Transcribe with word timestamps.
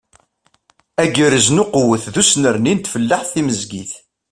Agerrez 1.03 1.47
n 1.51 1.61
uqewwet 1.63 2.05
d 2.13 2.15
usnerni 2.21 2.73
n 2.75 2.79
tfellaḥt 2.79 3.31
timezgit. 3.33 3.93